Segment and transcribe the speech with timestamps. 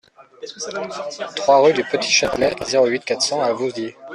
[1.35, 3.95] trois rue du Petit Châtelet, zéro huit, quatre cents à Vouziers